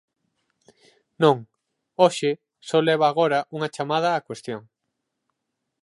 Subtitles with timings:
[1.23, 1.37] Non,
[2.01, 2.31] hoxe
[2.67, 4.61] só leva agora unha chamada á cuestión.